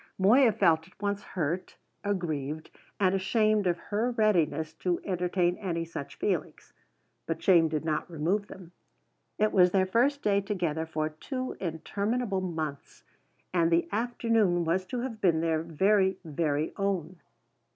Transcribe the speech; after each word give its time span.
Moya 0.17 0.51
felt 0.51 0.87
at 0.87 0.99
once 0.99 1.21
hurt, 1.21 1.75
aggrieved, 2.03 2.71
and 2.99 3.13
ashamed 3.13 3.67
of 3.67 3.77
her 3.77 4.09
readiness 4.09 4.73
to 4.73 4.99
entertain 5.05 5.57
any 5.57 5.85
such 5.85 6.15
feelings. 6.15 6.73
But 7.27 7.43
shame 7.43 7.67
did 7.67 7.85
not 7.85 8.09
remove 8.09 8.47
them. 8.47 8.71
It 9.37 9.51
was 9.51 9.69
their 9.69 9.85
first 9.85 10.23
day 10.23 10.41
together 10.41 10.87
for 10.87 11.09
two 11.09 11.55
interminable 11.59 12.41
months, 12.41 13.03
and 13.53 13.69
the 13.71 13.87
afternoon 13.91 14.65
was 14.65 14.87
to 14.87 15.01
have 15.01 15.21
been 15.21 15.39
their 15.39 15.61
very 15.61 16.17
very 16.25 16.73
own. 16.77 17.17